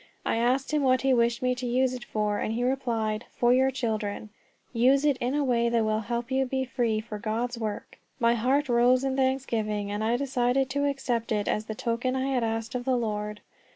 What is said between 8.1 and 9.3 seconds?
My heart rose in